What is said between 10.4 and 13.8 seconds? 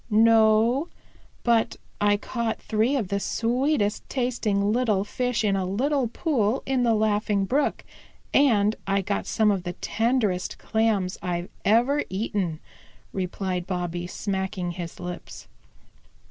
Clams I've ever eaten," replied